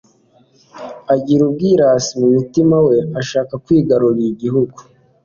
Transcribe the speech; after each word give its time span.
agira 1.13 1.41
ubwirasi 1.47 2.11
mu 2.19 2.27
mutima 2.35 2.75
we 2.87 2.97
ashaka 3.21 3.53
kwigarurira 3.63 4.29
igihugu 4.35 4.77